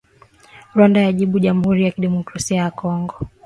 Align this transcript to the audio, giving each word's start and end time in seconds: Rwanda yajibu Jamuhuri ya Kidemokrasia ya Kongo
Rwanda 0.73 0.97
yajibu 1.05 1.39
Jamuhuri 1.43 1.83
ya 1.83 1.91
Kidemokrasia 1.95 2.57
ya 2.61 2.71
Kongo 2.71 3.13